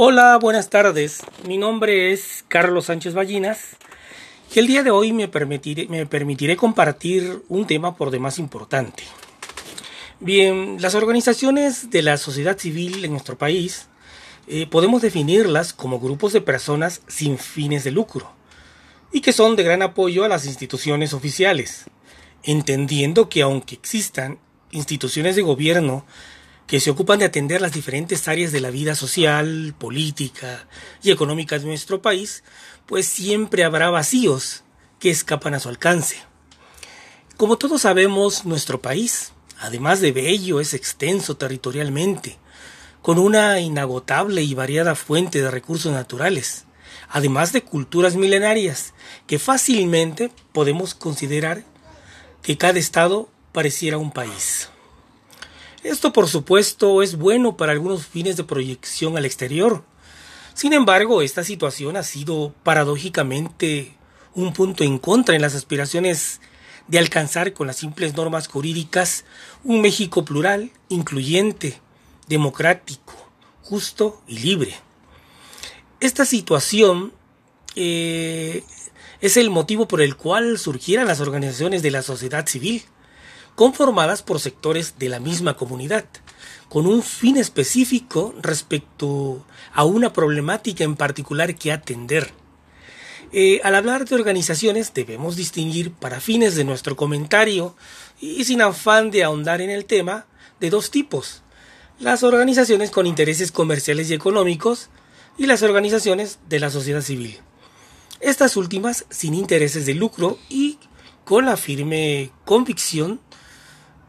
[0.00, 1.22] Hola, buenas tardes.
[1.44, 3.70] Mi nombre es Carlos Sánchez Ballinas
[4.54, 9.02] y el día de hoy me permitiré, compartir un tema por demás importante.
[10.20, 13.88] Bien, las organizaciones de la sociedad civil en nuestro país
[14.46, 18.30] eh, podemos definirlas como grupos de personas sin fines de lucro
[19.10, 21.86] y que son de gran apoyo a las instituciones oficiales,
[22.44, 24.38] entendiendo que aunque existan
[24.70, 26.04] instituciones de gobierno
[26.68, 30.68] que se ocupan de atender las diferentes áreas de la vida social, política
[31.02, 32.44] y económica de nuestro país,
[32.84, 34.64] pues siempre habrá vacíos
[35.00, 36.16] que escapan a su alcance.
[37.38, 42.36] Como todos sabemos, nuestro país, además de bello, es extenso territorialmente,
[43.00, 46.66] con una inagotable y variada fuente de recursos naturales,
[47.08, 48.92] además de culturas milenarias,
[49.26, 51.64] que fácilmente podemos considerar
[52.42, 54.68] que cada estado pareciera un país.
[55.82, 59.84] Esto por supuesto es bueno para algunos fines de proyección al exterior.
[60.54, 63.94] Sin embargo, esta situación ha sido paradójicamente
[64.34, 66.40] un punto en contra en las aspiraciones
[66.88, 69.24] de alcanzar con las simples normas jurídicas
[69.62, 71.80] un México plural, incluyente,
[72.26, 73.14] democrático,
[73.62, 74.74] justo y libre.
[76.00, 77.12] Esta situación
[77.76, 78.64] eh,
[79.20, 82.82] es el motivo por el cual surgieran las organizaciones de la sociedad civil,
[83.58, 86.04] conformadas por sectores de la misma comunidad,
[86.68, 92.30] con un fin específico respecto a una problemática en particular que atender.
[93.32, 97.74] Eh, al hablar de organizaciones debemos distinguir para fines de nuestro comentario
[98.20, 100.26] y sin afán de ahondar en el tema
[100.60, 101.42] de dos tipos,
[101.98, 104.88] las organizaciones con intereses comerciales y económicos
[105.36, 107.40] y las organizaciones de la sociedad civil.
[108.20, 110.78] Estas últimas sin intereses de lucro y
[111.24, 113.20] con la firme convicción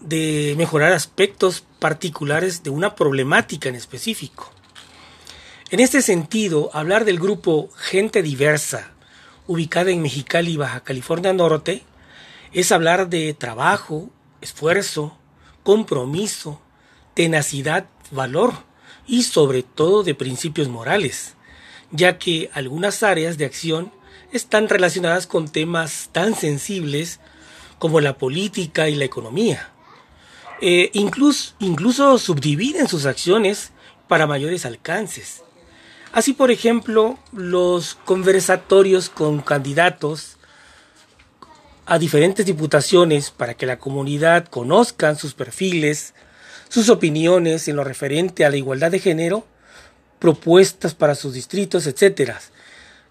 [0.00, 4.50] de mejorar aspectos particulares de una problemática en específico.
[5.70, 8.92] En este sentido, hablar del grupo Gente Diversa,
[9.46, 11.82] ubicada en Mexicali, Baja California Norte,
[12.52, 14.10] es hablar de trabajo,
[14.40, 15.16] esfuerzo,
[15.62, 16.60] compromiso,
[17.14, 18.54] tenacidad, valor
[19.06, 21.34] y sobre todo de principios morales,
[21.90, 23.92] ya que algunas áreas de acción
[24.32, 27.20] están relacionadas con temas tan sensibles
[27.78, 29.72] como la política y la economía
[30.60, 33.72] eh, incluso, incluso subdividen sus acciones
[34.08, 35.42] para mayores alcances.
[36.12, 40.36] Así, por ejemplo, los conversatorios con candidatos
[41.84, 46.14] a diferentes diputaciones para que la comunidad conozcan sus perfiles,
[46.68, 49.46] sus opiniones en lo referente a la igualdad de género,
[50.18, 52.32] propuestas para sus distritos, etc.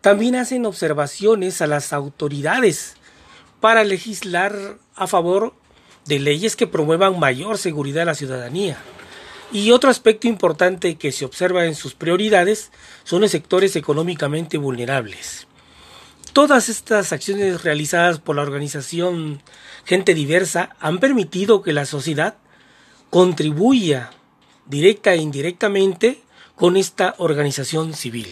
[0.00, 2.94] También hacen observaciones a las autoridades
[3.60, 5.54] para legislar a favor
[6.06, 8.78] de leyes que promuevan mayor seguridad a la ciudadanía.
[9.52, 12.72] Y otro aspecto importante que se observa en sus prioridades
[13.04, 15.46] son los sectores económicamente vulnerables.
[16.32, 19.42] Todas estas acciones realizadas por la organización
[19.84, 22.36] Gente Diversa han permitido que la sociedad
[23.10, 24.10] contribuya
[24.64, 26.22] directa e indirectamente
[26.54, 28.28] con esta organización civil.